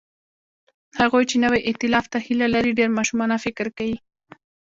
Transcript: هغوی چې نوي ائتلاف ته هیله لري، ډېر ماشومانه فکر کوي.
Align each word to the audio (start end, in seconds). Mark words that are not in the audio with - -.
هغوی 0.99 1.23
چې 1.29 1.35
نوي 1.45 1.59
ائتلاف 1.69 2.05
ته 2.13 2.17
هیله 2.25 2.47
لري، 2.55 2.71
ډېر 2.79 2.89
ماشومانه 2.97 3.35
فکر 3.45 3.65
کوي. 3.77 3.97